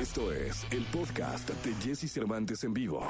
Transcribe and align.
Esto 0.00 0.32
es 0.32 0.66
el 0.70 0.82
podcast 0.86 1.50
de 1.50 1.74
Jesse 1.74 2.10
Cervantes 2.10 2.64
en 2.64 2.72
vivo. 2.72 3.06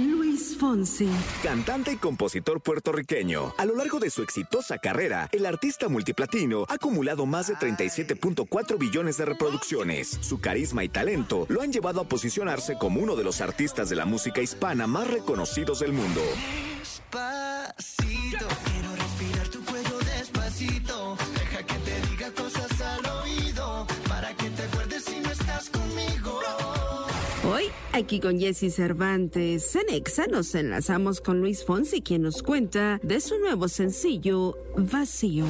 Luis 0.00 0.56
Fonsi. 0.58 1.06
Cantante 1.42 1.92
y 1.92 1.96
compositor 1.96 2.62
puertorriqueño. 2.62 3.52
A 3.58 3.66
lo 3.66 3.76
largo 3.76 4.00
de 4.00 4.08
su 4.08 4.22
exitosa 4.22 4.78
carrera, 4.78 5.28
el 5.32 5.44
artista 5.44 5.90
multiplatino 5.90 6.64
ha 6.70 6.74
acumulado 6.74 7.26
más 7.26 7.48
de 7.48 7.56
37.4 7.56 8.78
billones 8.78 9.18
de 9.18 9.26
reproducciones. 9.26 10.16
Su 10.22 10.40
carisma 10.40 10.82
y 10.82 10.88
talento 10.88 11.44
lo 11.50 11.60
han 11.60 11.72
llevado 11.72 12.00
a 12.00 12.08
posicionarse 12.08 12.78
como 12.78 12.98
uno 13.00 13.14
de 13.14 13.24
los 13.24 13.42
artistas 13.42 13.90
de 13.90 13.96
la 13.96 14.06
música 14.06 14.40
hispana 14.40 14.86
más 14.86 15.08
reconocidos 15.08 15.80
del 15.80 15.92
mundo. 15.92 16.22
Despacito, 16.78 18.46
aquí 27.92 28.20
con 28.20 28.38
Jesse 28.38 28.74
Cervantes, 28.74 29.76
en 29.76 29.94
Exa 29.94 30.26
nos 30.26 30.54
enlazamos 30.54 31.20
con 31.20 31.40
Luis 31.40 31.64
Fonsi, 31.64 32.02
quien 32.02 32.22
nos 32.22 32.42
cuenta 32.42 32.98
de 33.02 33.20
su 33.20 33.38
nuevo 33.38 33.68
sencillo, 33.68 34.56
Vacío. 34.76 35.44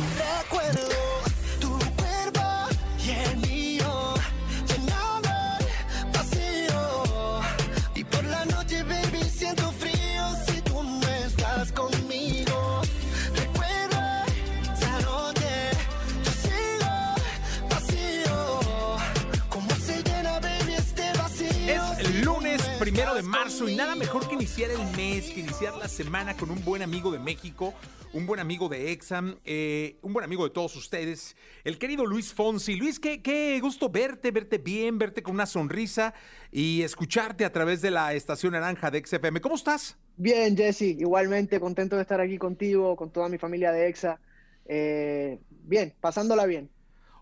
Y 23.61 23.77
nada 23.77 23.95
mejor 23.95 24.27
que 24.27 24.35
iniciar 24.35 24.71
el 24.71 24.97
mes, 24.97 25.31
que 25.31 25.41
iniciar 25.41 25.77
la 25.77 25.87
semana 25.87 26.35
con 26.35 26.51
un 26.51 26.65
buen 26.65 26.81
amigo 26.81 27.11
de 27.11 27.19
México, 27.19 27.75
un 28.15 28.25
buen 28.27 28.41
amigo 28.41 28.67
de 28.71 28.93
Exam, 28.93 29.37
eh, 29.45 29.99
un 30.01 30.15
buen 30.15 30.25
amigo 30.25 30.45
de 30.45 30.51
todos 30.51 30.75
ustedes, 30.75 31.37
el 31.63 31.79
querido 31.79 32.07
Luis 32.07 32.33
Fonsi. 32.33 32.77
Luis, 32.77 32.99
qué, 32.99 33.21
qué 33.21 33.61
gusto 33.61 33.91
verte, 33.91 34.30
verte 34.30 34.57
bien, 34.57 34.99
verte 34.99 35.23
con 35.23 35.35
una 35.35 35.45
sonrisa 35.45 36.15
y 36.51 36.83
escucharte 36.83 37.45
a 37.45 37.53
través 37.53 37.83
de 37.83 37.91
la 37.91 38.15
estación 38.15 38.55
naranja 38.55 38.91
de 38.91 39.05
XFM. 39.05 39.43
¿Cómo 39.43 39.57
estás? 39.57 39.99
Bien, 40.17 40.57
Jesse, 40.57 40.83
igualmente 40.83 41.61
contento 41.61 41.97
de 41.97 42.03
estar 42.03 42.23
aquí 42.23 42.39
contigo, 42.39 42.97
con 42.97 43.11
toda 43.11 43.29
mi 43.29 43.37
familia 43.37 43.71
de 43.71 43.89
EXA. 43.89 44.19
Eh, 44.65 45.39
bien, 45.51 45.95
pasándola 46.01 46.47
bien. 46.47 46.71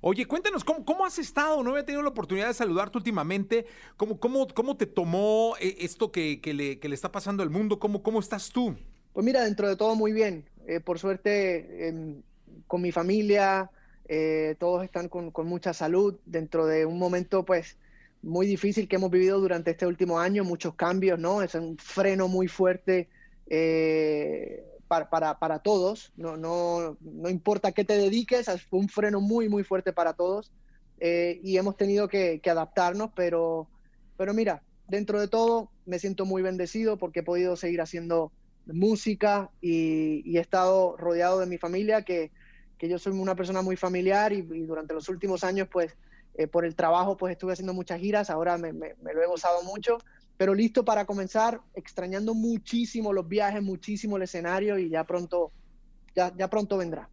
Oye, 0.02 0.24
cuéntanos, 0.24 0.64
¿cómo, 0.64 0.82
cómo 0.86 1.04
has 1.04 1.18
estado? 1.18 1.62
No 1.62 1.70
había 1.70 1.84
tenido 1.84 2.02
la 2.02 2.08
oportunidad 2.08 2.48
de 2.48 2.54
saludarte 2.54 2.96
últimamente. 2.96 3.66
¿Cómo, 3.98 4.18
cómo, 4.18 4.48
cómo 4.48 4.76
te 4.76 4.86
tomó 4.86 5.54
eh, 5.60 5.76
esto 5.80 6.10
que, 6.10 6.40
le, 6.42 6.78
que 6.78 6.88
le 6.88 6.94
está 6.94 7.12
pasando 7.12 7.42
al 7.42 7.50
mundo? 7.50 7.78
¿Cómo, 7.78 8.02
¿Cómo 8.02 8.18
estás 8.18 8.48
tú? 8.48 8.74
Pues 9.12 9.26
mira, 9.26 9.44
dentro 9.44 9.68
de 9.68 9.76
todo 9.76 9.94
muy 9.94 10.12
bien. 10.12 10.48
Eh, 10.66 10.80
por 10.80 10.98
suerte, 10.98 11.88
em, 11.88 12.22
con 12.66 12.80
mi 12.80 12.92
familia, 12.92 13.70
eh, 14.08 14.56
todos 14.58 14.84
están 14.84 15.10
con, 15.10 15.30
con 15.32 15.46
mucha 15.46 15.74
salud 15.74 16.18
dentro 16.24 16.64
de 16.64 16.86
un 16.86 16.98
momento, 16.98 17.44
pues, 17.44 17.76
muy 18.22 18.46
difícil 18.46 18.88
que 18.88 18.96
hemos 18.96 19.10
vivido 19.10 19.38
durante 19.38 19.72
este 19.72 19.86
último 19.86 20.18
año, 20.18 20.44
muchos 20.44 20.74
cambios, 20.76 21.18
¿no? 21.18 21.42
Es 21.42 21.54
un 21.54 21.76
freno 21.76 22.26
muy 22.26 22.48
fuerte 22.48 23.08
para, 24.91 25.60
todos, 25.60 26.12
no, 26.16 26.36
no, 26.36 26.96
no 27.00 27.28
importa 27.28 27.70
qué 27.70 27.84
te 27.84 27.96
dediques, 27.96 28.48
es 28.48 28.66
un 28.72 28.88
freno 28.88 29.20
muy, 29.20 29.48
muy 29.48 29.62
fuerte 29.62 29.92
para 29.92 30.14
todos 30.14 30.50
eh, 30.98 31.41
y 31.44 31.56
hemos 31.56 31.77
tenido 31.77 32.08
que, 32.08 32.41
adaptarnos, 32.44 33.11
pero, 33.14 33.70
pero 34.16 34.34
mira, 34.34 34.64
dentro 34.88 35.20
de 35.20 35.28
todo 35.28 35.70
me 35.84 36.00
siento 36.00 36.24
muy 36.24 36.42
bendecido 36.42 36.98
porque 36.98 37.20
he 37.20 37.22
podido 37.22 37.55
seguir 37.55 37.80
haciendo 37.80 38.33
música 38.66 39.52
y, 39.61 40.36
he 40.36 40.40
estado 40.40 40.96
rodeado 40.96 41.39
de 41.39 41.46
mi 41.46 41.57
familia, 41.57 42.02
que, 42.02 42.33
que 42.77 42.89
yo 42.89 42.98
soy 42.98 43.12
una 43.12 43.36
persona 43.36 43.62
muy 43.62 43.77
familiar 43.77 44.33
y, 44.33 44.42
durante 44.42 44.92
los 44.92 45.08
últimos 45.08 45.45
años, 45.45 45.68
pues, 45.70 45.95
eh, 46.34 46.48
por 46.48 46.64
el 46.64 46.74
trabajo, 46.74 47.17
pues 47.17 47.33
estuve 47.33 47.52
haciendo 47.52 47.74
muchas 47.74 48.01
giras, 48.01 48.28
ahora 48.28 48.58
me- 48.58 48.72
me 48.72 49.14
lo 49.14 49.22
he 49.22 49.27
gozado 49.27 49.62
mucho, 49.62 49.98
pero 50.40 50.55
listo 50.55 50.86
para 50.86 51.05
comenzar, 51.05 51.61
extrañando 51.74 52.33
muchísimo 52.33 53.12
los 53.12 53.28
viajes, 53.28 53.62
muchísimo 53.62 54.17
el 54.17 54.23
escenario 54.23 54.78
y 54.78 54.89
ya 54.89 55.05
pronto, 55.05 55.52
ya, 56.17 56.34
ya 56.34 56.48
pronto 56.48 56.78
vendrá. 56.78 57.11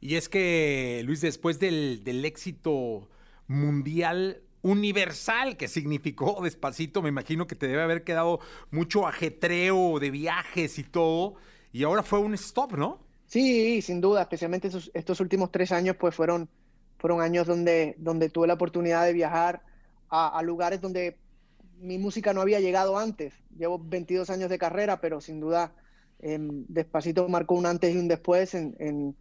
Y 0.00 0.14
es 0.14 0.30
que, 0.30 1.02
Luis, 1.04 1.20
después 1.20 1.58
del, 1.58 2.02
del 2.04 2.24
éxito 2.24 3.06
mundial 3.48 4.40
universal 4.62 5.58
que 5.58 5.68
significó 5.68 6.40
Despacito, 6.42 7.02
me 7.02 7.10
imagino 7.10 7.46
que 7.46 7.54
te 7.54 7.68
debe 7.68 7.82
haber 7.82 8.02
quedado 8.02 8.40
mucho 8.70 9.06
ajetreo 9.06 9.98
de 10.00 10.10
viajes 10.10 10.78
y 10.78 10.84
todo, 10.84 11.34
y 11.74 11.82
ahora 11.82 12.02
fue 12.02 12.20
un 12.20 12.32
stop, 12.32 12.78
¿no? 12.78 12.98
Sí, 13.26 13.82
sin 13.82 14.00
duda, 14.00 14.22
especialmente 14.22 14.68
estos, 14.68 14.90
estos 14.94 15.20
últimos 15.20 15.52
tres 15.52 15.70
años, 15.70 15.96
pues 16.00 16.14
fueron, 16.14 16.48
fueron 16.96 17.20
años 17.20 17.46
donde, 17.46 17.94
donde 17.98 18.30
tuve 18.30 18.46
la 18.46 18.54
oportunidad 18.54 19.04
de 19.04 19.12
viajar 19.12 19.60
a, 20.08 20.38
a 20.38 20.42
lugares 20.42 20.80
donde 20.80 21.18
mi 21.80 21.98
música 21.98 22.32
no 22.32 22.40
había 22.40 22.60
llegado 22.60 22.98
antes. 22.98 23.34
Llevo 23.56 23.78
22 23.78 24.30
años 24.30 24.50
de 24.50 24.58
carrera, 24.58 25.00
pero 25.00 25.20
sin 25.20 25.40
duda 25.40 25.72
em, 26.20 26.64
Despacito 26.68 27.28
marcó 27.28 27.54
un 27.54 27.66
antes 27.66 27.94
y 27.94 27.98
un 27.98 28.08
después 28.08 28.54
en, 28.54 29.16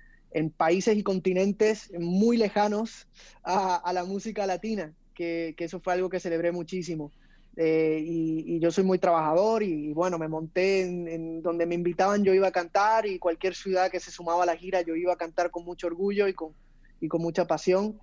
países 0.57 0.95
y 0.95 1.01
continentes 1.01 1.91
muy 1.97 2.37
lejanos 2.37 3.07
a, 3.43 3.91
la 3.93 4.03
música 4.03 4.45
latina, 4.45 4.93
que, 5.15 5.55
eso 5.57 5.79
fue 5.79 5.93
algo 5.93 6.09
que 6.09 6.19
celebré 6.19 6.51
muchísimo. 6.51 7.11
Eh, 7.55 8.01
y, 8.05 8.59
yo 8.59 8.71
soy 8.71 8.83
muy 8.83 8.99
trabajador 8.99 9.63
y, 9.63 9.91
bueno, 9.93 10.19
me 10.19 10.27
monté 10.27 10.81
en, 10.81 11.41
donde 11.41 11.65
me 11.65 11.75
invitaban, 11.75 12.23
yo 12.23 12.33
iba 12.33 12.47
a 12.47 12.51
cantar 12.51 13.05
y 13.07 13.17
cualquier 13.17 13.55
ciudad 13.55 13.89
que 13.89 13.99
se 13.99 14.11
sumaba 14.11 14.43
a 14.43 14.45
la 14.45 14.55
gira, 14.55 14.81
yo 14.81 14.95
iba 14.95 15.13
a 15.13 15.17
cantar 15.17 15.49
con 15.49 15.65
mucho 15.65 15.87
orgullo 15.87 16.27
y 16.27 16.33
con, 16.33 16.53
mucha 17.13 17.47
pasión, 17.47 17.99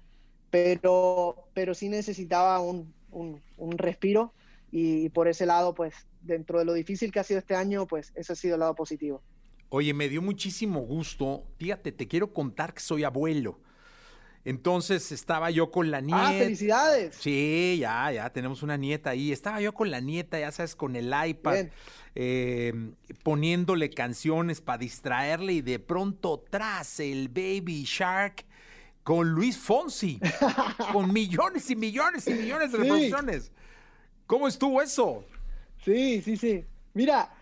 pero, 0.51 1.49
sí 1.75 1.89
necesitaba 1.89 2.61
un 2.61 2.93
respiro 3.79 4.33
y, 4.71 5.09
por 5.11 5.29
ese 5.29 5.47
lado, 5.47 5.75
pues 5.75 5.95
dentro 6.23 6.59
de 6.59 6.65
lo 6.65 6.75
difícil 6.75 7.13
que 7.13 7.21
ha 7.21 7.25
sido 7.25 7.39
este 7.39 7.55
año, 7.55 7.87
pues 7.87 8.13
ese 8.15 8.33
ha 8.33 8.37
sido 8.37 8.55
el 8.55 8.61
lado 8.61 8.75
positivo. 8.75 9.23
Oye, 9.69 9.95
me 9.95 10.09
dio 10.09 10.23
muchísimo 10.23 10.81
gusto. 10.81 11.45
Fíjate, 11.59 11.93
te 11.93 12.07
quiero 12.09 12.33
contar 12.33 12.75
que 12.75 12.81
soy 12.81 13.05
abuelo. 13.05 13.59
Entonces 14.45 15.11
estaba 15.11 15.51
yo 15.51 15.73
con 15.73 15.91
la 15.91 16.01
nieta. 16.01 16.29
¡Ah, 16.29 16.33
felicidades! 16.33 17.17
Sí, 17.19 17.79
ya, 17.81 18.13
ya, 18.13 18.31
tenemos 18.31 18.63
una 18.63 18.77
nieta 18.77 19.11
ahí. 19.11 19.33
Estaba 19.33 19.61
yo 19.61 19.75
con 19.75 19.91
la 19.91 20.01
nieta, 20.01 20.39
ya 20.39 20.53
sabes, 20.53 20.77
con 20.77 20.95
el 20.95 21.13
iPad, 21.27 21.67
eh, 22.15 22.73
poniéndole 23.25 23.91
canciones 23.91 24.61
para 24.61 24.79
distraerle 24.79 25.55
y 25.55 25.63
de 25.63 25.81
pronto 25.81 26.45
tras 26.49 27.01
el 27.01 27.29
Baby 27.29 27.83
Shark 27.85 28.45
con 29.03 29.31
Luis 29.31 29.59
Fonsi, 29.59 30.21
con 30.93 31.13
millones 31.13 31.69
y 31.71 31.75
millones 31.75 32.29
y 32.29 32.35
millones 32.35 32.71
de 32.71 32.79
Sí. 32.79 32.83
reproducciones. 32.85 33.51
¿Cómo 34.27 34.49
estuvo 34.49 34.83
eso? 34.83 35.25
Sí, 35.85 36.21
sí, 36.23 36.37
sí. 36.37 36.65
Mira, 36.95 37.39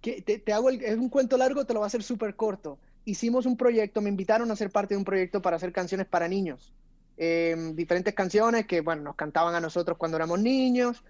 que 0.00 0.22
te, 0.22 0.38
te 0.38 0.52
hago 0.52 0.68
el- 0.70 0.82
es 0.82 0.96
un 0.96 1.08
cuento 1.08 1.36
largo, 1.36 1.64
te 1.64 1.72
lo 1.74 1.80
voy 1.80 1.86
a 1.86 1.88
hacer 1.88 2.02
súper 2.02 2.34
corto. 2.36 2.80
Hicimos 3.04 3.46
un 3.46 3.56
proyecto, 3.56 4.00
me 4.00 4.10
invitaron 4.10 4.50
a 4.50 4.56
ser 4.56 4.70
parte 4.70 4.94
de 4.94 4.98
un 4.98 5.04
proyecto 5.04 5.42
para 5.42 5.56
hacer 5.56 5.72
canciones 5.72 6.06
para 6.06 6.28
niños. 6.28 6.74
Em, 7.16 7.74
diferentes 7.74 8.14
canciones 8.14 8.66
que, 8.66 8.80
bueno, 8.80 9.02
nos 9.02 9.16
cantaban 9.16 9.54
a 9.54 9.60
nosotros 9.60 9.98
cuando 9.98 10.16
éramos 10.16 10.40
niños, 10.40 11.04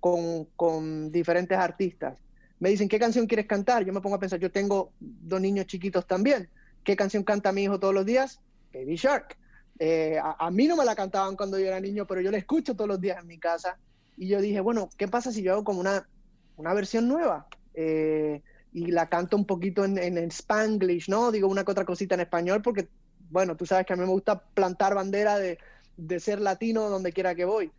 con, 0.00 0.46
con 0.56 1.10
diferentes 1.10 1.58
artistas. 1.58 2.20
Me 2.58 2.70
dicen, 2.70 2.88
¿qué 2.88 2.98
canción 2.98 3.26
quieres 3.26 3.46
cantar? 3.46 3.84
Yo 3.84 3.92
me 3.92 4.00
pongo 4.00 4.16
a 4.16 4.20
pensar, 4.20 4.38
yo 4.40 4.50
tengo 4.52 4.94
dos 4.98 5.40
niños 5.40 5.66
chiquitos 5.66 6.06
también. 6.06 6.50
¿Qué 6.84 6.96
canción 6.96 7.24
canta 7.24 7.52
mi 7.52 7.64
hijo 7.64 7.80
todos 7.80 7.94
los 7.94 8.06
días? 8.06 8.40
Baby 8.72 8.96
Shark. 8.96 9.36
Eh, 9.78 10.18
a, 10.22 10.36
a 10.46 10.50
mí 10.50 10.66
no 10.68 10.76
me 10.76 10.84
la 10.84 10.94
cantaban 10.96 11.36
cuando 11.36 11.58
yo 11.58 11.66
era 11.66 11.80
niño, 11.80 12.06
pero 12.06 12.20
yo 12.20 12.30
la 12.30 12.38
escucho 12.38 12.74
todos 12.74 12.88
los 12.88 13.00
días 13.00 13.18
en 13.20 13.26
mi 13.26 13.38
casa. 13.38 13.78
Y 14.16 14.28
yo 14.28 14.40
dije, 14.40 14.60
bueno, 14.60 14.88
¿qué 14.96 15.08
pasa 15.08 15.32
si 15.32 15.42
yo 15.42 15.52
hago 15.52 15.64
como 15.64 15.80
una, 15.80 16.08
una 16.56 16.74
versión 16.74 17.08
nueva? 17.08 17.46
Eh, 17.74 18.42
y 18.72 18.86
la 18.86 19.08
canto 19.08 19.36
un 19.36 19.46
poquito 19.46 19.84
en, 19.84 19.98
en, 19.98 20.18
en 20.18 20.30
Spanglish, 20.30 21.08
¿no? 21.08 21.30
Digo 21.30 21.48
una 21.48 21.64
que 21.64 21.70
otra 21.70 21.84
cosita 21.84 22.14
en 22.14 22.22
español 22.22 22.62
porque, 22.62 22.88
bueno, 23.30 23.56
tú 23.56 23.66
sabes 23.66 23.86
que 23.86 23.92
a 23.92 23.96
mí 23.96 24.02
me 24.02 24.08
gusta 24.10 24.42
plantar 24.54 24.94
bandera 24.94 25.38
de, 25.38 25.58
de 25.96 26.20
ser 26.20 26.40
latino 26.40 26.88
donde 26.88 27.12
quiera 27.12 27.34
que 27.34 27.44
voy. 27.44 27.70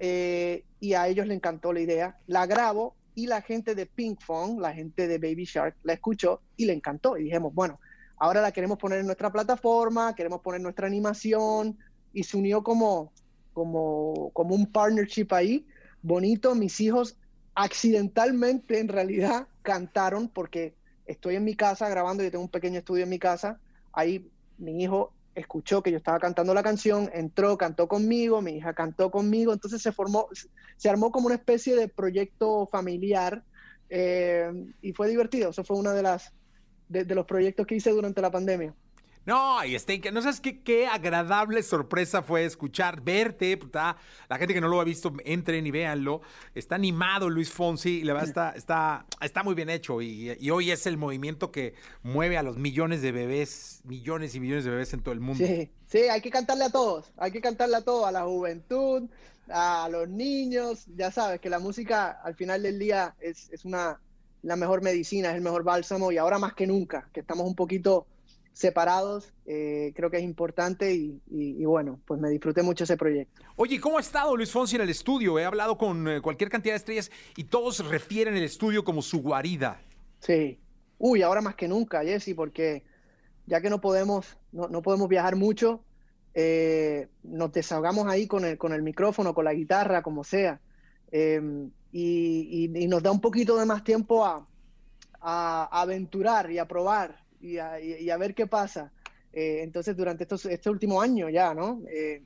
Eh, 0.00 0.64
y 0.80 0.94
a 0.94 1.08
ellos 1.08 1.26
le 1.26 1.34
encantó 1.34 1.72
la 1.72 1.80
idea. 1.80 2.16
La 2.26 2.46
grabo 2.46 2.94
y 3.14 3.26
la 3.26 3.42
gente 3.42 3.74
de 3.74 3.86
Pink 3.86 4.20
la 4.58 4.72
gente 4.72 5.08
de 5.08 5.18
Baby 5.18 5.44
Shark, 5.44 5.76
la 5.82 5.94
escuchó 5.94 6.40
y 6.56 6.66
le 6.66 6.72
encantó. 6.72 7.16
Y 7.16 7.24
dijimos, 7.24 7.52
bueno, 7.52 7.80
ahora 8.16 8.40
la 8.40 8.52
queremos 8.52 8.78
poner 8.78 9.00
en 9.00 9.06
nuestra 9.06 9.32
plataforma, 9.32 10.14
queremos 10.14 10.40
poner 10.40 10.60
nuestra 10.60 10.86
animación 10.86 11.76
y 12.12 12.22
se 12.22 12.36
unió 12.36 12.62
como, 12.62 13.12
como, 13.58 14.30
como 14.32 14.54
un 14.54 14.66
partnership 14.72 15.26
ahí 15.30 15.66
bonito. 16.00 16.54
Mis 16.54 16.80
hijos 16.80 17.16
accidentalmente 17.54 18.78
en 18.78 18.88
realidad 18.88 19.48
cantaron 19.62 20.28
porque 20.28 20.74
estoy 21.06 21.34
en 21.34 21.44
mi 21.44 21.54
casa 21.54 21.88
grabando, 21.88 22.22
yo 22.22 22.30
tengo 22.30 22.44
un 22.44 22.50
pequeño 22.50 22.78
estudio 22.78 23.02
en 23.02 23.10
mi 23.10 23.18
casa, 23.18 23.58
ahí 23.92 24.30
mi 24.58 24.82
hijo 24.82 25.12
escuchó 25.34 25.82
que 25.82 25.90
yo 25.90 25.96
estaba 25.96 26.18
cantando 26.18 26.54
la 26.54 26.62
canción, 26.62 27.10
entró, 27.12 27.56
cantó 27.56 27.88
conmigo, 27.88 28.42
mi 28.42 28.52
hija 28.52 28.74
cantó 28.74 29.10
conmigo, 29.10 29.52
entonces 29.52 29.82
se 29.82 29.92
formó, 29.92 30.28
se 30.76 30.88
armó 30.88 31.10
como 31.10 31.26
una 31.26 31.36
especie 31.36 31.74
de 31.76 31.88
proyecto 31.88 32.68
familiar 32.70 33.42
eh, 33.90 34.50
y 34.82 34.92
fue 34.92 35.08
divertido. 35.08 35.50
Eso 35.50 35.64
fue 35.64 35.78
uno 35.78 35.92
de, 35.92 36.02
las, 36.02 36.32
de, 36.88 37.04
de 37.04 37.14
los 37.14 37.26
proyectos 37.26 37.66
que 37.66 37.76
hice 37.76 37.90
durante 37.90 38.20
la 38.20 38.30
pandemia. 38.30 38.74
No, 39.28 39.62
y 39.62 39.74
este, 39.74 40.00
no 40.10 40.22
sabes 40.22 40.40
qué, 40.40 40.62
qué 40.62 40.86
agradable 40.86 41.62
sorpresa 41.62 42.22
fue 42.22 42.46
escuchar, 42.46 43.02
verte, 43.02 43.58
puta. 43.58 43.98
La 44.26 44.38
gente 44.38 44.54
que 44.54 44.60
no 44.62 44.68
lo 44.68 44.80
ha 44.80 44.84
visto, 44.84 45.12
entren 45.22 45.66
y 45.66 45.70
véanlo. 45.70 46.22
Está 46.54 46.76
animado 46.76 47.28
Luis 47.28 47.52
Fonsi, 47.52 47.98
y 47.98 48.04
la 48.04 48.14
verdad 48.14 48.28
está, 48.30 48.50
está, 48.52 49.06
está 49.20 49.42
muy 49.42 49.54
bien 49.54 49.68
hecho. 49.68 50.00
Y, 50.00 50.34
y 50.40 50.48
hoy 50.48 50.70
es 50.70 50.86
el 50.86 50.96
movimiento 50.96 51.52
que 51.52 51.74
mueve 52.02 52.38
a 52.38 52.42
los 52.42 52.56
millones 52.56 53.02
de 53.02 53.12
bebés, 53.12 53.82
millones 53.84 54.34
y 54.34 54.40
millones 54.40 54.64
de 54.64 54.70
bebés 54.70 54.94
en 54.94 55.02
todo 55.02 55.12
el 55.12 55.20
mundo. 55.20 55.44
Sí, 55.46 55.70
sí, 55.88 55.98
hay 56.08 56.22
que 56.22 56.30
cantarle 56.30 56.64
a 56.64 56.70
todos, 56.70 57.12
hay 57.18 57.30
que 57.30 57.42
cantarle 57.42 57.76
a 57.76 57.82
todos, 57.82 58.08
a 58.08 58.12
la 58.12 58.22
juventud, 58.22 59.10
a 59.50 59.90
los 59.90 60.08
niños. 60.08 60.86
Ya 60.96 61.10
sabes 61.10 61.38
que 61.38 61.50
la 61.50 61.58
música 61.58 62.18
al 62.24 62.34
final 62.34 62.62
del 62.62 62.78
día 62.78 63.14
es, 63.20 63.50
es 63.50 63.66
una, 63.66 64.00
la 64.40 64.56
mejor 64.56 64.80
medicina, 64.80 65.28
es 65.28 65.34
el 65.34 65.42
mejor 65.42 65.64
bálsamo 65.64 66.12
y 66.12 66.16
ahora 66.16 66.38
más 66.38 66.54
que 66.54 66.66
nunca, 66.66 67.10
que 67.12 67.20
estamos 67.20 67.46
un 67.46 67.54
poquito 67.54 68.06
separados, 68.58 69.32
eh, 69.46 69.92
creo 69.94 70.10
que 70.10 70.16
es 70.16 70.24
importante 70.24 70.92
y, 70.92 71.22
y, 71.30 71.62
y, 71.62 71.64
bueno, 71.64 72.00
pues 72.04 72.20
me 72.20 72.28
disfruté 72.28 72.60
mucho 72.64 72.82
ese 72.82 72.96
proyecto. 72.96 73.40
Oye, 73.54 73.78
¿cómo 73.78 73.98
ha 73.98 74.00
estado 74.00 74.36
Luis 74.36 74.50
Fonsi 74.50 74.74
en 74.74 74.82
el 74.82 74.88
estudio? 74.88 75.38
He 75.38 75.44
hablado 75.44 75.78
con 75.78 76.08
eh, 76.08 76.20
cualquier 76.20 76.50
cantidad 76.50 76.72
de 76.72 76.78
estrellas 76.78 77.08
y 77.36 77.44
todos 77.44 77.88
refieren 77.88 78.36
el 78.36 78.42
estudio 78.42 78.82
como 78.82 79.00
su 79.00 79.22
guarida. 79.22 79.80
Sí. 80.18 80.58
Uy, 80.98 81.22
ahora 81.22 81.40
más 81.40 81.54
que 81.54 81.68
nunca, 81.68 82.02
Jesse, 82.02 82.34
porque 82.34 82.82
ya 83.46 83.60
que 83.60 83.70
no 83.70 83.80
podemos, 83.80 84.36
no, 84.50 84.66
no 84.66 84.82
podemos 84.82 85.08
viajar 85.08 85.36
mucho, 85.36 85.84
eh, 86.34 87.06
nos 87.22 87.52
desahogamos 87.52 88.08
ahí 88.08 88.26
con 88.26 88.44
el, 88.44 88.58
con 88.58 88.72
el 88.72 88.82
micrófono, 88.82 89.34
con 89.34 89.44
la 89.44 89.54
guitarra, 89.54 90.02
como 90.02 90.24
sea. 90.24 90.60
Eh, 91.12 91.40
y, 91.92 92.86
nos 92.88 93.04
da 93.04 93.12
un 93.12 93.20
poquito 93.20 93.56
de 93.56 93.66
más 93.66 93.84
tiempo 93.84 94.26
a 94.26 95.68
aventurar 95.70 96.50
y 96.50 96.58
a 96.58 96.66
probar 96.66 97.27
y 97.40 97.58
a, 97.58 98.16
ver 98.16 98.34
qué 98.34 98.46
pasa. 98.46 98.92
Eh, 99.32 99.60
entonces, 99.62 99.96
durante 99.96 100.24
estos, 100.24 100.46
este 100.46 100.70
último 100.70 101.00
año 101.00 101.28
ya, 101.28 101.54
¿no? 101.54 101.80
Eh, 101.90 102.22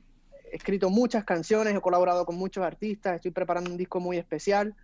he 0.51 0.55
escrito 0.55 0.89
muchas 0.89 1.23
canciones, 1.23 1.75
he 1.75 1.81
colaborado 1.81 2.25
con 2.25 2.35
muchos 2.35 2.63
artistas, 2.63 3.15
estoy 3.15 3.31
preparando 3.31 3.71
un 3.71 3.77
disco 3.77 3.99
muy 3.99 4.17
especial, 4.17 4.75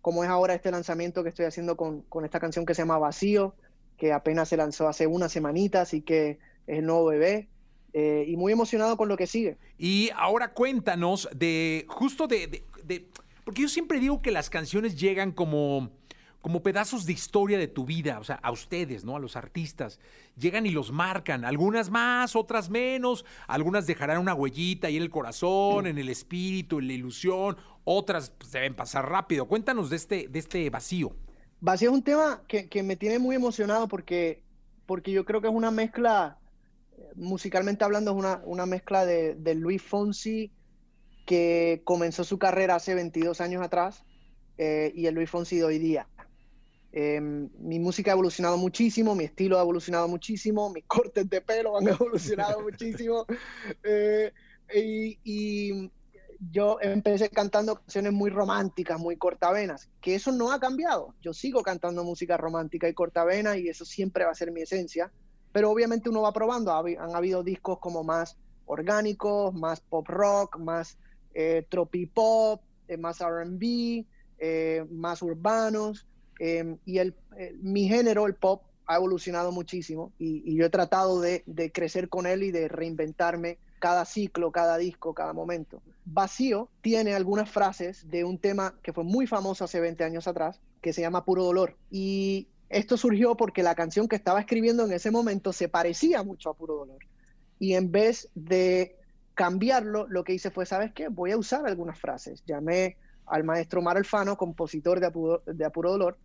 como 0.00 0.24
es 0.24 0.30
ahora 0.30 0.54
este 0.54 0.70
lanzamiento 0.70 1.22
que 1.22 1.30
estoy 1.30 1.46
haciendo 1.46 1.76
con, 1.76 2.02
con 2.02 2.24
esta 2.24 2.40
canción 2.40 2.64
que 2.64 2.74
se 2.74 2.82
llama 2.82 2.98
Vacío, 2.98 3.54
que 3.96 4.12
apenas 4.12 4.48
se 4.48 4.56
lanzó 4.56 4.88
hace 4.88 5.06
una 5.06 5.28
semanita, 5.28 5.80
así 5.80 6.02
que 6.02 6.38
es 6.66 6.78
el 6.78 6.86
nuevo 6.86 7.06
bebé. 7.06 7.48
Eh, 7.98 8.26
y 8.28 8.36
muy 8.36 8.52
emocionado 8.52 8.98
con 8.98 9.08
lo 9.08 9.16
que 9.16 9.26
sigue. 9.26 9.56
Y 9.78 10.10
ahora 10.14 10.52
cuéntanos 10.52 11.30
de 11.34 11.86
justo 11.88 12.26
de, 12.26 12.62
de, 12.84 13.08
porque 13.42 13.62
yo 13.62 13.68
siempre 13.68 13.98
digo 13.98 14.20
que 14.20 14.30
las 14.32 14.50
canciones 14.50 15.00
llegan 15.00 15.32
como 15.32 15.92
como 16.46 16.62
pedazos 16.62 17.06
de 17.06 17.12
historia 17.12 17.58
de 17.58 17.66
tu 17.66 17.84
vida, 17.84 18.20
o 18.20 18.22
sea, 18.22 18.36
a 18.36 18.52
ustedes, 18.52 19.04
¿no? 19.04 19.16
A 19.16 19.18
los 19.18 19.34
artistas. 19.34 19.98
Llegan 20.36 20.64
y 20.64 20.70
los 20.70 20.92
marcan, 20.92 21.44
algunas 21.44 21.90
más, 21.90 22.36
otras 22.36 22.70
menos, 22.70 23.24
algunas 23.48 23.84
dejarán 23.84 24.20
una 24.20 24.32
huellita 24.32 24.86
ahí 24.86 24.96
en 24.96 25.02
el 25.02 25.10
corazón, 25.10 25.88
en 25.88 25.98
el 25.98 26.08
espíritu, 26.08 26.78
en 26.78 26.86
la 26.86 26.92
ilusión, 26.92 27.56
otras 27.82 28.30
pues, 28.30 28.52
deben 28.52 28.76
pasar 28.76 29.10
rápido. 29.10 29.48
Cuéntanos 29.48 29.90
de 29.90 29.96
este, 29.96 30.28
de 30.28 30.38
este 30.38 30.70
vacío. 30.70 31.16
Vacío 31.60 31.90
es 31.90 31.96
un 31.96 32.04
tema 32.04 32.44
que, 32.46 32.82
me 32.84 32.94
tiene 32.94 33.18
muy 33.18 33.34
emocionado 33.34 33.88
porque, 33.88 34.44
porque 34.86 35.10
yo 35.10 35.24
creo 35.24 35.40
que 35.40 35.48
es 35.48 35.52
una 35.52 35.72
mezcla, 35.72 36.38
musicalmente 37.16 37.84
hablando, 37.84 38.12
es 38.12 38.18
una, 38.18 38.40
una 38.44 38.66
mezcla 38.66 39.04
de, 39.04 39.34
de 39.34 39.56
Luis 39.56 39.82
Fonsi, 39.82 40.52
que 41.24 41.82
comenzó 41.82 42.22
su 42.22 42.38
carrera 42.38 42.76
hace 42.76 42.94
22 42.94 43.40
años 43.40 43.64
atrás, 43.64 44.04
eh, 44.58 44.92
y 44.94 45.06
el 45.06 45.16
Luis 45.16 45.28
Fonsi 45.28 45.56
de 45.56 45.64
hoy 45.64 45.80
día. 45.80 46.06
Eh, 46.98 47.20
mi 47.20 47.78
música 47.78 48.10
ha 48.10 48.14
evolucionado 48.14 48.56
muchísimo, 48.56 49.14
mi 49.14 49.24
estilo 49.24 49.58
ha 49.58 49.60
evolucionado 49.60 50.08
muchísimo, 50.08 50.72
mis 50.72 50.84
cortes 50.86 51.28
de 51.28 51.42
pelo 51.42 51.76
han 51.76 51.88
evolucionado 51.88 52.62
muchísimo. 52.62 53.26
Eh, 53.84 54.32
y, 54.74 55.18
y, 55.22 55.90
yo 56.50 56.78
empecé 56.80 57.28
cantando 57.28 57.76
canciones 57.76 58.12
muy 58.12 58.30
románticas, 58.30 58.98
muy 58.98 59.16
cortavenas, 59.16 59.90
que 60.00 60.14
eso 60.14 60.32
no 60.32 60.52
ha 60.52 60.58
cambiado. 60.58 61.14
Yo 61.20 61.34
sigo 61.34 61.62
cantando 61.62 62.02
música 62.02 62.36
romántica 62.36 62.88
y 62.88 62.94
cortavena 62.94 63.56
y 63.58 63.68
eso 63.68 63.84
siempre 63.84 64.24
va 64.24 64.30
a 64.30 64.34
ser 64.34 64.50
mi 64.50 64.62
esencia. 64.62 65.12
Pero 65.52 65.70
obviamente 65.70 66.08
uno 66.08 66.22
va 66.22 66.32
probando. 66.32 66.74
Han 66.74 67.14
habido 67.14 67.42
discos 67.42 67.78
como 67.78 68.04
más 68.04 68.36
orgánicos, 68.66 69.54
más 69.54 69.80
pop 69.80 70.08
rock, 70.08 70.58
más 70.58 70.98
eh, 71.34 71.66
tropipop, 71.68 72.62
eh, 72.88 72.96
más 72.96 73.20
RB, 73.20 74.04
eh, 74.38 74.84
más 74.90 75.22
urbanos. 75.22 76.06
Eh, 76.38 76.76
y 76.84 76.98
el, 76.98 77.14
eh, 77.38 77.54
mi 77.60 77.88
género, 77.88 78.26
el 78.26 78.34
pop, 78.34 78.62
ha 78.86 78.96
evolucionado 78.96 79.50
muchísimo 79.50 80.12
y, 80.18 80.54
yo 80.54 80.66
he 80.66 80.70
tratado 80.70 81.20
de, 81.20 81.42
de, 81.46 81.72
crecer 81.72 82.08
con 82.08 82.24
él 82.24 82.44
y 82.44 82.52
de 82.52 82.68
reinventarme 82.68 83.58
cada 83.80 84.04
ciclo, 84.04 84.52
cada 84.52 84.78
disco, 84.78 85.12
cada 85.12 85.32
momento. 85.32 85.82
Vacío 86.04 86.68
tiene 86.82 87.14
algunas 87.14 87.50
frases 87.50 88.08
de 88.08 88.24
un 88.24 88.38
tema 88.38 88.74
que 88.82 88.92
fue 88.92 89.04
muy 89.04 89.26
famoso 89.26 89.64
hace 89.64 89.80
20 89.80 90.04
años 90.04 90.28
atrás, 90.28 90.60
que 90.80 90.92
se 90.92 91.00
llama 91.00 91.24
Puro 91.24 91.44
Dolor. 91.44 91.76
Y 91.90 92.48
esto 92.68 92.96
surgió 92.96 93.36
porque 93.36 93.62
la 93.62 93.74
canción 93.74 94.08
que 94.08 94.16
estaba 94.16 94.40
escribiendo 94.40 94.84
en 94.84 94.92
ese 94.92 95.10
momento 95.10 95.52
se 95.52 95.68
parecía 95.68 96.22
mucho 96.22 96.50
a 96.50 96.54
Puro 96.54 96.76
Dolor. 96.76 96.98
Y 97.58 97.74
en 97.74 97.90
vez 97.90 98.28
de 98.34 98.96
cambiarlo, 99.34 100.06
lo 100.08 100.24
que 100.24 100.34
hice 100.34 100.50
fue, 100.50 100.64
¿sabes 100.66 100.92
qué? 100.92 101.08
Voy 101.08 101.32
a 101.32 101.36
usar 101.36 101.66
algunas 101.66 101.98
frases. 101.98 102.42
Llamé 102.46 102.96
al 103.26 103.44
maestro 103.44 103.82
Mar 103.82 103.96
Alfano, 103.96 104.36
compositor 104.36 105.00
de 105.00 105.06
Apuro, 105.06 105.42
de 105.46 105.64
Apuro 105.64 105.90
Dolor, 105.90 106.18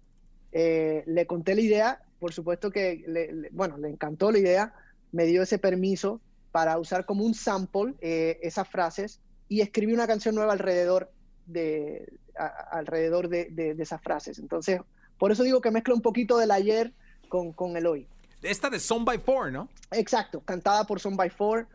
eh, 0.52 1.04
le 1.06 1.26
conté 1.26 1.56
la 1.56 1.62
idea, 1.62 2.02
por 2.20 2.34
supuesto 2.34 2.72
que, 2.72 3.04
le, 3.08 3.32
le, 3.32 3.50
bueno, 3.52 3.78
le 3.78 3.90
encantó 3.90 4.32
la 4.32 4.40
idea, 4.40 4.74
me 5.12 5.26
dio 5.26 5.42
ese 5.42 5.58
permiso 5.58 6.22
para 6.52 6.78
usar 6.78 7.06
como 7.06 7.24
un 7.24 7.34
sample 7.34 7.96
eh, 8.02 8.40
esas 8.42 8.68
frases 8.68 9.22
y 9.48 9.62
escribí 9.62 9.94
una 9.94 10.08
canción 10.08 10.36
nueva 10.36 10.54
alrededor 10.54 11.12
de, 11.46 12.14
a, 12.38 12.46
alrededor 12.72 13.30
de, 13.30 13.46
de, 13.52 13.76
de, 13.76 13.84
esas 13.84 14.02
frases. 14.02 14.40
Entonces, 14.40 14.82
por 15.18 15.32
eso 15.32 15.44
digo 15.44 15.62
que 15.62 15.72
mezcla 15.72 15.94
un 15.94 16.02
poquito 16.02 16.38
del 16.38 16.52
ayer 16.52 16.94
con, 17.30 17.54
con 17.54 17.76
el 17.78 17.88
hoy. 17.88 18.08
Esta 18.42 18.70
de 18.70 18.80
Son 18.80 19.06
by 19.06 19.20
Four, 19.20 19.52
¿no? 19.52 19.70
Exacto, 19.92 20.42
cantada 20.42 20.86
por 20.86 21.00
Son 21.00 21.16
by 21.16 21.30
Four. 21.30 21.68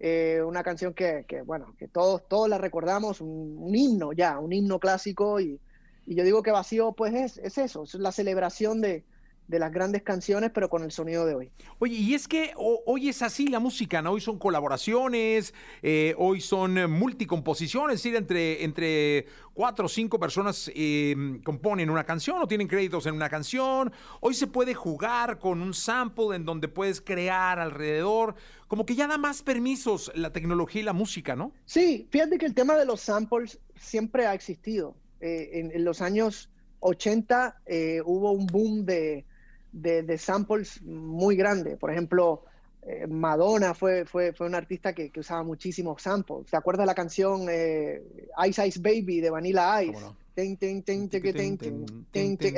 Eh, 0.00 0.42
una 0.44 0.64
canción 0.64 0.92
que, 0.92 1.24
que, 1.28 1.42
bueno, 1.42 1.74
que 1.78 1.86
todos, 1.86 2.26
todos 2.28 2.48
la 2.48 2.58
recordamos, 2.58 3.20
un, 3.20 3.56
un, 3.58 3.74
himno 3.74 4.12
ya, 4.12 4.38
un 4.40 4.52
himno 4.52 4.80
clásico 4.80 5.40
y, 5.40 5.60
y 6.06 6.14
yo 6.14 6.24
digo 6.24 6.42
que 6.42 6.50
vacío, 6.50 6.92
pues 6.92 7.14
es, 7.14 7.38
es 7.38 7.58
eso, 7.58 7.84
es 7.84 7.94
la 7.94 8.12
celebración 8.12 8.80
de, 8.80 9.04
de 9.48 9.58
las 9.58 9.72
grandes 9.72 10.02
canciones, 10.02 10.50
pero 10.54 10.70
con 10.70 10.82
el 10.82 10.90
sonido 10.90 11.26
de 11.26 11.34
hoy. 11.34 11.50
Oye, 11.78 11.96
y 11.96 12.14
es 12.14 12.26
que 12.26 12.52
hoy 12.56 13.08
es 13.08 13.20
así 13.22 13.48
la 13.48 13.58
música, 13.58 14.00
¿no? 14.00 14.12
Hoy 14.12 14.20
son 14.20 14.38
colaboraciones, 14.38 15.52
eh, 15.82 16.14
hoy 16.16 16.40
son 16.40 16.90
multicomposiciones, 16.90 17.96
es 17.96 18.02
decir, 18.02 18.16
entre, 18.16 18.64
entre 18.64 19.26
cuatro 19.52 19.86
o 19.86 19.88
cinco 19.88 20.18
personas 20.18 20.70
eh, 20.74 21.14
componen 21.44 21.90
una 21.90 22.04
canción 22.04 22.40
o 22.40 22.46
tienen 22.46 22.68
créditos 22.68 23.06
en 23.06 23.14
una 23.14 23.28
canción. 23.28 23.92
Hoy 24.20 24.34
se 24.34 24.46
puede 24.46 24.74
jugar 24.74 25.38
con 25.38 25.60
un 25.60 25.74
sample 25.74 26.36
en 26.36 26.44
donde 26.44 26.68
puedes 26.68 27.00
crear 27.00 27.58
alrededor, 27.58 28.34
como 28.66 28.86
que 28.86 28.94
ya 28.94 29.06
da 29.06 29.18
más 29.18 29.42
permisos 29.42 30.10
la 30.14 30.32
tecnología 30.32 30.80
y 30.80 30.84
la 30.84 30.94
música, 30.94 31.36
¿no? 31.36 31.52
Sí, 31.66 32.08
fíjate 32.10 32.38
que 32.38 32.46
el 32.46 32.54
tema 32.54 32.76
de 32.76 32.86
los 32.86 33.02
samples 33.02 33.58
siempre 33.76 34.26
ha 34.26 34.32
existido. 34.32 34.96
Eh, 35.26 35.58
en, 35.58 35.72
en, 35.72 35.84
los 35.86 36.02
años 36.02 36.50
80 36.80 37.62
eh, 37.64 38.02
hubo 38.04 38.32
un 38.32 38.44
boom 38.44 38.84
de, 38.84 39.24
de, 39.72 40.02
de, 40.02 40.18
samples 40.18 40.82
muy 40.82 41.34
grande. 41.34 41.78
Por 41.78 41.90
ejemplo, 41.90 42.44
eh, 42.82 43.06
Madonna 43.06 43.72
fue, 43.72 44.04
fue, 44.04 44.34
fue 44.34 44.46
una 44.46 44.58
artista 44.58 44.92
que, 44.92 45.08
que, 45.08 45.20
usaba 45.20 45.42
muchísimos 45.42 46.02
samples. 46.02 46.50
¿Te 46.50 46.58
acuerdas 46.58 46.84
la 46.84 46.94
canción 46.94 47.46
eh, 47.48 48.02
Ice 48.46 48.66
Ice 48.66 48.78
Baby 48.78 49.22
de 49.22 49.30
Vanilla 49.30 49.82
Ice? 49.82 49.98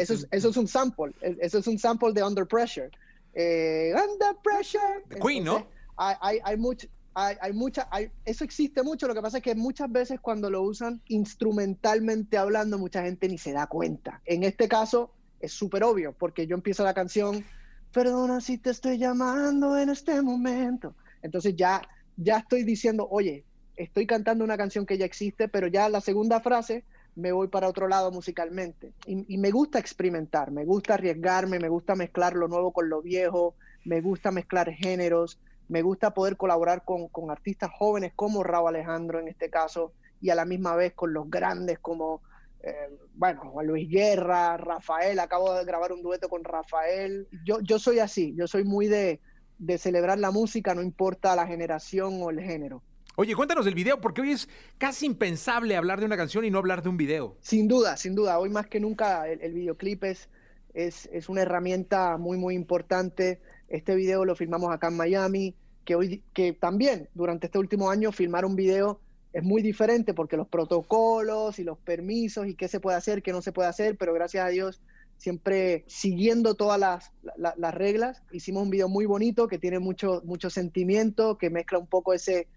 Eso 0.03 0.51
es, 0.51 0.57
un 0.57 0.67
sample. 0.67 1.13
Eso 1.21 1.59
es 1.59 1.67
un 1.69 1.79
sample 1.79 2.13
de 2.15 2.25
Under 2.25 2.49
Pressure. 2.49 2.91
under 3.33 4.35
Pressure. 4.43 5.05
The 5.09 5.21
Queen, 5.21 5.45
¿no? 5.45 5.65
Hay, 5.99 6.17
hay, 6.21 6.39
hay 6.43 6.57
mucho 6.57 6.89
hay, 7.19 7.55
mucha, 7.55 7.89
eso 8.27 8.45
existe 8.45 8.83
mucho, 8.83 9.09
lo 9.09 9.15
que 9.15 9.23
pasa 9.23 9.39
es 9.39 9.43
que 9.43 9.55
muchas 9.55 9.91
veces 9.91 10.21
cuando 10.21 10.51
lo 10.51 10.61
usan 10.61 11.01
instrumentalmente 11.09 12.37
hablando, 12.37 12.79
mucha 12.79 13.03
gente 13.03 13.27
ni 13.27 13.39
se 13.39 13.53
da 13.53 13.67
cuenta. 13.69 14.21
En 14.27 14.43
este 14.43 14.69
caso 14.69 15.15
es 15.41 15.53
súper 15.53 15.83
obvio, 15.83 16.13
porque 16.13 16.47
yo 16.47 16.55
empiezo 16.55 16.85
la 16.85 16.93
canción, 16.93 17.43
perdona 17.91 18.43
si 18.43 18.59
te 18.59 18.69
estoy 18.69 18.99
llamando 18.99 19.79
en 19.79 19.89
este 19.89 20.21
momento. 20.21 20.95
Entonces 21.23 21.57
ya, 21.57 21.81
ya 22.19 22.37
estoy 22.37 22.65
diciendo, 22.65 23.09
oye, 23.11 23.45
estoy 23.77 24.07
cantando 24.07 24.45
una 24.45 24.59
canción 24.59 24.85
que 24.85 24.99
ya 24.99 25.07
existe, 25.07 25.49
pero 25.49 25.69
ya 25.69 25.89
la 25.89 26.03
segunda 26.03 26.41
frase 26.41 26.85
me 27.15 27.33
voy 27.33 27.49
para 27.49 27.67
otro 27.67 27.89
lado 27.89 28.13
musicalmente. 28.13 28.93
Y, 29.07 29.25
y 29.33 29.39
me 29.39 29.51
gusta 29.53 29.79
experimentar, 29.79 30.51
me 30.51 30.67
gusta 30.67 30.95
arriesgarme, 30.95 31.61
me 31.61 31.71
gusta 31.71 31.95
mezclar 31.95 32.35
lo 32.35 32.47
nuevo 32.47 32.73
con 32.73 32.91
lo 32.91 33.01
viejo, 33.01 33.55
me 33.87 34.03
gusta 34.03 34.31
mezclar 34.31 34.71
géneros, 34.73 35.39
me 35.69 35.83
gusta 35.83 36.15
poder 36.15 36.37
colaborar 36.37 36.85
con, 36.85 37.09
con 37.09 37.31
artistas 37.31 37.71
jóvenes 37.77 38.13
como 38.15 38.43
Raúl 38.43 38.69
Alejandro 38.69 39.21
en 39.21 39.29
este 39.29 39.51
caso, 39.51 39.93
y 40.21 40.31
a 40.31 40.35
la 40.35 40.45
misma 40.45 40.75
vez 40.77 40.95
con 40.95 41.13
los 41.13 41.29
grandes 41.29 41.79
como, 41.79 42.23
eh, 42.63 42.73
bueno, 43.15 43.51
Juan 43.51 43.67
Luis 43.67 43.89
Guerra, 43.89 44.57
Rafael, 44.57 45.19
acabo 45.19 45.55
de 45.55 45.65
grabar 45.65 45.93
un 45.93 46.03
dueto 46.03 46.29
con 46.29 46.45
Rafael. 46.45 47.29
Yo, 47.45 47.61
yo 47.61 47.79
soy 47.79 47.99
así, 47.99 48.35
yo 48.37 48.47
soy 48.47 48.65
muy 48.65 48.87
de, 48.87 49.21
de 49.59 49.79
celebrar 49.79 50.19
la 50.19 50.31
música, 50.31 50.75
no 50.75 50.83
importa 50.83 51.37
la 51.37 51.47
generación 51.47 52.21
o 52.23 52.31
el 52.31 52.41
género. 52.41 52.83
Oye, 53.19 53.35
cuéntanos 53.35 53.65
del 53.65 53.75
video, 53.75 53.99
porque 54.01 54.21
hoy 54.21 54.33
es 54.33 54.47
casi 54.77 55.07
impensable 55.07 55.75
hablar 55.77 56.01
de 56.01 56.07
una 56.07 56.19
canción 56.19 56.45
y 56.45 56.51
no 56.51 56.59
hablar 56.59 56.83
de 56.83 56.91
un 56.91 56.99
video. 56.99 57.37
Sin 57.41 57.67
duda, 57.67 57.97
sin 57.97 58.15
duda. 58.15 58.39
Hoy 58.39 58.51
más 58.51 58.67
que 58.67 58.79
nunca 58.79 59.27
el, 59.27 59.41
el 59.41 59.55
videoclip 59.55 60.05
es, 60.05 60.29
es, 60.75 61.09
es, 61.11 61.31
una 61.31 61.41
herramienta 61.41 62.19
muy, 62.19 62.37
muy 62.37 62.55
importante. 62.55 63.41
Este 63.69 63.95
video 63.95 64.25
lo 64.25 64.37
filmamos 64.37 64.73
acá 64.73 64.89
en 64.89 64.97
Miami, 64.97 65.55
que, 65.85 65.95
hoy, 65.95 66.23
que 66.33 66.53
también 66.53 67.09
durante 67.15 67.47
este 67.47 67.59
último 67.59 67.91
año 67.91 68.13
filmar 68.13 68.45
un 68.45 68.57
video 68.57 69.01
es 69.33 69.43
muy 69.43 69.63
diferente 69.63 70.15
porque 70.15 70.37
los 70.37 70.49
protocolos 70.49 71.59
y 71.59 71.65
los 71.65 71.79
permisos 71.79 72.47
y 72.47 72.55
qué 72.55 72.69
se 72.69 72.81
puede 72.81 72.97
hacer, 72.97 73.23
qué 73.23 73.33
no 73.33 73.43
se 73.43 73.53
puede 73.53 73.69
hacer, 73.69 73.97
pero 73.97 74.15
gracias 74.15 74.47
a 74.47 74.49
Dios 74.49 74.81
siempre 75.19 75.85
siguiendo 75.87 76.55
todas 76.55 76.79
las, 76.79 77.13
las, 77.37 77.57
las 77.57 77.75
reglas. 77.75 78.23
Hicimos 78.33 78.63
un 78.63 78.71
video 78.71 78.89
muy 78.89 79.07
bonito 79.07 79.49
que 79.49 79.59
tiene 79.59 79.79
mucho, 79.79 80.23
mucho 80.25 80.51
sentimiento, 80.51 81.39
que 81.39 81.51
mezcla 81.51 81.79
un 81.79 81.87
poco 81.87 82.13
ese 82.13 82.49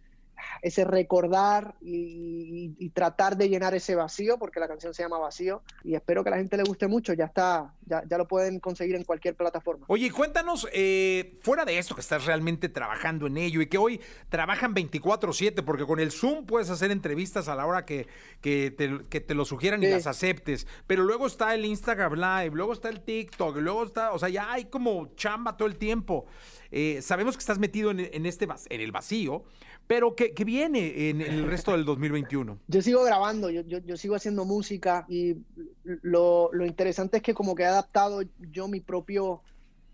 ese 0.62 0.84
recordar 0.84 1.76
y, 1.82 2.76
y, 2.78 2.90
tratar 2.90 3.38
de 3.38 3.50
llenar 3.50 3.74
ese 3.74 3.96
vacío, 3.96 4.38
porque 4.38 4.60
la 4.60 4.68
canción 4.68 4.94
se 4.94 5.04
llama 5.04 5.18
Vacío, 5.18 5.62
y 5.84 5.96
espero 5.96 6.24
que 6.24 6.30
a 6.30 6.32
la 6.32 6.38
gente 6.38 6.58
le 6.58 6.64
guste 6.64 6.88
mucho, 6.88 7.14
ya 7.14 7.26
está, 7.26 7.74
ya, 7.86 8.04
ya 8.08 8.18
lo 8.18 8.28
pueden 8.28 8.60
conseguir 8.60 8.96
en 8.96 9.04
cualquier 9.04 9.36
plataforma. 9.36 9.86
Oye, 9.88 10.12
cuéntanos, 10.12 10.68
eh, 10.74 11.38
fuera 11.42 11.66
de 11.66 11.78
esto, 11.78 11.96
que 11.96 12.02
estás 12.02 12.26
realmente 12.26 12.70
trabajando 12.70 13.28
en 13.28 13.38
ello 13.38 13.62
y 13.62 13.68
que 13.68 13.78
hoy 13.78 14.02
trabajan 14.30 14.74
24/7, 14.74 15.64
porque 15.64 15.86
con 15.86 16.00
el 16.00 16.12
Zoom 16.12 16.46
puedes 16.46 16.70
hacer 16.70 16.92
entrevistas 16.92 17.48
a 17.48 17.56
la 17.56 17.66
hora 17.66 17.86
que, 17.86 18.08
que, 18.42 18.72
te, 18.72 19.06
que 19.10 19.22
te, 19.22 19.34
lo 19.34 19.46
sugieran 19.46 19.80
sí. 19.80 19.88
y 19.88 19.90
las 19.90 20.08
aceptes, 20.08 20.68
pero 20.88 21.04
luego 21.04 21.28
está 21.28 21.54
el 21.54 21.66
Instagram 21.66 22.14
Live, 22.14 22.52
luego 22.56 22.74
está 22.74 22.90
el 22.90 23.02
TikTok, 23.02 23.58
luego 23.58 23.84
está, 23.84 24.12
o 24.12 24.20
sea, 24.20 24.30
ya 24.30 24.52
hay 24.52 24.66
como 24.66 25.14
chamba 25.16 25.58
todo 25.58 25.68
el 25.68 25.78
tiempo. 25.78 26.26
Eh, 26.72 27.02
sabemos 27.02 27.36
que 27.36 27.40
estás 27.40 27.60
metido 27.60 27.92
en, 27.92 28.00
en, 28.00 28.26
este, 28.26 28.48
en 28.70 28.82
el 28.82 28.92
vacío, 28.92 29.44
pero 29.90 30.16
¿qué, 30.16 30.36
qué 30.36 30.46
viene 30.46 31.10
en, 31.10 31.20
en, 31.20 31.34
el 31.34 31.48
resto 31.48 31.72
del 31.72 31.84
2021? 31.84 32.60
Yo 32.68 32.82
sigo 32.84 33.04
grabando, 33.04 33.50
yo, 33.50 33.62
yo, 33.62 33.80
yo 33.80 33.98
sigo 33.98 34.14
haciendo 34.14 34.46
música 34.46 35.08
y 35.10 35.38
lo, 35.84 36.52
lo, 36.54 36.68
interesante 36.68 37.18
es 37.18 37.24
que 37.24 37.34
como 37.34 37.56
que 37.56 37.64
he 37.64 37.66
adaptado 37.66 38.22
yo 38.52 38.68
mi 38.68 38.82
propio 38.82 39.42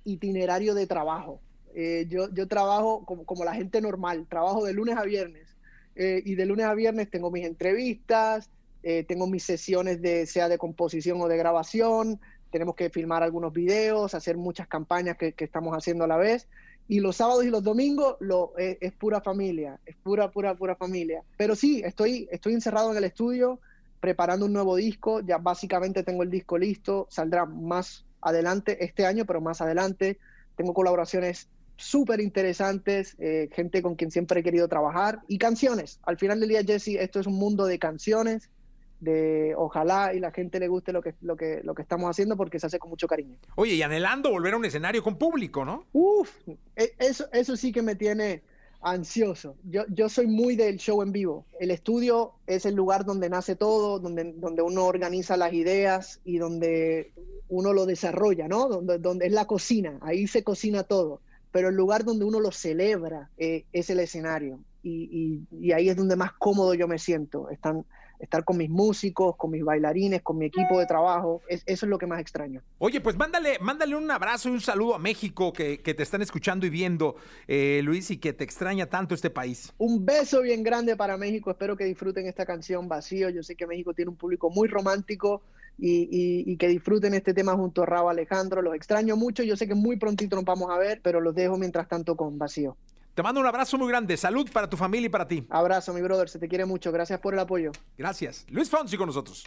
itinerario 0.04 0.74
de 0.74 0.86
trabajo. 0.86 1.40
Eh, 1.74 2.08
yo, 2.10 2.30
yo 2.34 2.46
trabajo 2.46 3.06
como, 3.06 3.26
como, 3.26 3.46
la 3.46 3.56
gente 3.56 3.80
normal, 3.80 4.26
trabajo 4.28 4.66
de 4.66 4.74
lunes 4.74 4.98
a 4.98 5.04
viernes 5.04 5.56
eh, 5.96 6.22
y 6.26 6.36
de 6.36 6.46
lunes 6.46 6.66
a 6.66 6.74
viernes 6.74 7.10
tengo 7.10 7.32
mis 7.32 7.46
entrevistas, 7.46 8.50
eh, 8.84 9.06
tengo 9.06 9.28
mis 9.28 9.44
sesiones 9.44 10.02
de 10.02 10.26
sea 10.26 10.50
de 10.50 10.58
composición 10.58 11.22
o 11.22 11.30
de 11.30 11.38
grabación, 11.38 12.20
tenemos 12.52 12.76
que 12.76 12.90
filmar 12.90 13.24
algunos 13.24 13.54
videos, 13.54 14.14
hacer 14.14 14.36
muchas 14.36 14.68
campañas 14.68 15.16
que, 15.16 15.32
que 15.32 15.46
estamos 15.46 15.74
haciendo 15.74 16.04
a 16.04 16.08
la 16.08 16.18
vez 16.18 16.50
y 16.88 17.00
los 17.00 17.16
sábados 17.16 17.46
y 17.46 17.50
los 17.50 17.64
domingos 17.64 18.16
lo, 18.20 18.54
es, 18.58 18.78
es, 18.80 18.94
pura 18.94 19.22
familia, 19.22 19.80
es 19.86 19.96
pura, 19.96 20.30
pura, 20.32 20.56
pura 20.56 20.76
familia. 20.76 21.24
Pero 21.38 21.56
sí, 21.56 21.82
estoy, 21.84 22.28
estoy 22.32 22.54
encerrado 22.54 22.92
en 22.92 22.98
el 22.98 23.04
estudio 23.06 23.60
preparando 24.00 24.46
un 24.46 24.54
nuevo 24.54 24.76
disco, 24.76 25.22
ya 25.22 25.40
básicamente 25.40 26.04
tengo 26.04 26.22
el 26.22 26.30
disco 26.30 26.60
listo, 26.60 27.08
saldrá 27.10 27.46
más 27.46 28.06
adelante 28.22 28.84
este 28.84 29.06
año, 29.06 29.26
pero 29.26 29.42
más 29.42 29.62
adelante. 29.62 30.20
Tengo 30.56 30.74
colaboraciones 30.74 31.48
súper 31.78 32.22
interesantes, 32.22 33.16
eh, 33.20 33.50
gente 33.52 33.82
con 33.82 33.96
quien 33.96 34.12
siempre 34.12 34.40
he 34.40 34.44
querido 34.44 34.68
trabajar 34.68 35.22
y 35.28 35.38
canciones. 35.38 36.00
Al 36.04 36.18
final 36.18 36.40
del 36.40 36.50
día, 36.50 36.64
Jesse, 36.64 37.00
esto 37.00 37.20
es 37.20 37.28
un 37.28 37.36
mundo 37.36 37.66
de 37.66 37.80
canciones 37.80 38.50
de 39.00 39.54
ojalá 39.58 40.14
y 40.14 40.20
la 40.20 40.32
gente 40.32 40.60
le 40.60 40.68
guste 40.68 40.92
lo 40.92 41.02
que, 41.02 41.16
lo 41.22 41.36
que, 41.36 41.62
lo 41.64 41.76
que 41.76 41.82
estamos 41.82 42.10
haciendo 42.10 42.38
porque 42.38 42.60
se 42.60 42.68
hace 42.68 42.80
con 42.80 42.90
mucho 42.90 43.08
cariño. 43.08 43.38
Oye, 43.56 43.74
y 43.74 43.82
anhelando 43.82 44.32
volver 44.32 44.54
a 44.54 44.58
un 44.58 44.66
escenario 44.66 45.04
con 45.04 45.18
público, 45.18 45.66
¿no? 45.66 45.86
Uf, 45.94 46.32
eso, 46.76 47.28
eso 47.32 47.56
sí 47.56 47.72
que 47.72 47.82
me 47.82 47.96
tiene 47.96 48.42
ansioso. 48.82 49.56
Yo, 49.64 49.84
yo 49.90 50.10
soy 50.10 50.28
muy 50.28 50.56
del 50.56 50.78
show 50.78 51.02
en 51.02 51.12
vivo. 51.12 51.46
El 51.60 51.72
estudio 51.72 52.34
es 52.46 52.66
el 52.66 52.76
lugar 52.76 53.04
donde 53.04 53.30
nace 53.30 53.56
todo, 53.56 54.00
donde, 54.00 54.34
donde 54.38 54.62
uno 54.62 54.86
organiza 54.86 55.38
las 55.38 55.54
ideas 55.54 56.22
y 56.24 56.38
donde 56.38 57.12
uno 57.50 57.74
lo 57.74 57.86
desarrolla, 57.86 58.48
¿no? 58.48 58.68
Donde, 58.68 59.00
donde 59.00 59.26
es 59.26 59.32
la 59.32 59.46
cocina, 59.46 59.98
ahí 60.02 60.28
se 60.28 60.44
cocina 60.44 60.84
todo. 60.84 61.22
Pero 61.52 61.70
el 61.70 61.76
lugar 61.76 62.04
donde 62.04 62.26
uno 62.26 62.40
lo 62.40 62.52
celebra 62.52 63.30
eh, 63.38 63.66
es 63.74 63.90
el 63.90 64.00
escenario. 64.00 64.60
Y, 64.84 65.46
y, 65.52 65.66
y 65.66 65.72
ahí 65.72 65.90
es 65.90 65.96
donde 65.96 66.16
más 66.16 66.34
cómodo 66.34 66.76
yo 66.76 66.88
me 66.88 67.00
siento. 67.00 67.50
Están, 67.50 67.86
estar 68.20 68.44
con 68.44 68.58
mis 68.58 68.70
músicos, 68.70 69.36
con 69.36 69.52
mis 69.52 69.64
bailarines, 69.64 70.22
con 70.22 70.38
mi 70.38 70.46
equipo 70.46 70.80
de 70.80 70.86
trabajo. 70.86 71.42
Es, 71.48 71.64
eso 71.66 71.86
es 71.86 71.90
lo 71.90 71.98
que 71.98 72.08
más 72.08 72.20
extraño. 72.20 72.62
Oye, 72.78 73.02
pues 73.02 73.18
mándale, 73.18 73.60
mándale 73.60 73.96
un 73.96 74.10
abrazo 74.10 74.50
y 74.50 74.54
un 74.54 74.62
saludo 74.62 74.96
a 74.96 75.00
México 75.00 75.54
que, 75.54 75.80
que 75.80 75.94
te 75.94 76.04
están 76.04 76.22
escuchando 76.22 76.66
y 76.66 76.70
viendo, 76.70 77.16
eh, 77.48 77.82
Luis, 77.84 78.12
y 78.12 78.18
que 78.18 78.34
te 78.34 78.44
extraña 78.44 78.88
tanto 78.88 79.16
este 79.16 79.30
país. 79.30 79.74
Un 79.78 80.06
beso 80.06 80.42
bien 80.42 80.64
grande 80.64 80.96
para 80.96 81.18
México. 81.18 81.52
Espero 81.52 81.76
que 81.76 81.86
disfruten 81.86 82.28
esta 82.28 82.46
canción 82.46 82.88
Vacío. 82.88 83.30
Yo 83.30 83.44
sé 83.44 83.56
que 83.56 83.68
México 83.68 83.94
tiene 83.94 84.10
un 84.10 84.18
público 84.18 84.50
muy 84.50 84.68
romántico. 84.68 85.42
Y, 85.78 86.08
y, 86.10 86.50
y, 86.50 86.56
que 86.56 86.70
disfruten 86.70 87.14
este 87.16 87.34
tema 87.34 87.54
junto 87.54 87.84
a 87.84 87.86
Raúl 87.86 88.12
Alejandro. 88.12 88.62
Los 88.62 88.76
extraño 88.76 89.18
mucho, 89.18 89.44
yo 89.44 89.58
sé 89.58 89.68
que 89.68 89.76
muy 89.76 89.98
prontito 89.98 90.38
nos 90.38 90.46
vamos 90.46 90.72
a 90.72 90.78
ver, 90.78 91.02
pero 91.04 91.20
los 91.20 91.36
dejo 91.36 91.58
mientras 91.58 91.90
tanto 91.90 92.16
con 92.16 92.38
vacío. 92.38 92.78
Te 93.16 93.24
mando 93.24 93.40
un 93.40 93.48
abrazo 93.48 93.78
muy 93.78 93.88
grande. 93.88 94.18
Salud 94.18 94.50
para 94.52 94.70
tu 94.70 94.76
familia 94.76 95.08
y 95.08 95.10
para 95.10 95.26
ti. 95.26 95.48
Abrazo, 95.50 95.94
mi 95.94 96.02
brother. 96.02 96.28
Se 96.28 96.38
te 96.38 96.50
quiere 96.50 96.66
mucho. 96.66 96.92
Gracias 96.92 97.18
por 97.22 97.34
el 97.34 97.40
apoyo. 97.40 97.72
Gracias. 97.98 98.46
Luis 98.50 98.70
Fonsi 98.70 98.98
con 98.98 99.08
nosotros. 99.08 99.46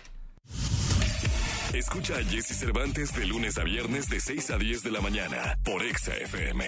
Escucha 1.74 2.14
a 2.16 2.24
Jesse 2.24 2.56
Cervantes 2.58 3.14
de 3.14 3.26
lunes 3.26 3.58
a 3.58 3.64
viernes 3.64 4.08
de 4.08 4.20
6 4.20 4.50
a 4.52 4.56
10 4.56 4.82
de 4.84 4.90
la 4.90 5.02
mañana 5.02 5.58
por 5.62 5.82
Exa 5.82 6.16
FM. 6.16 6.64